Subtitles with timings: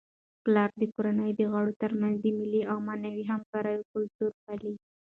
[0.43, 4.73] پلار د کورنی د غړو ترمنځ د مالي او معنوي همکاریو کلتور پالي.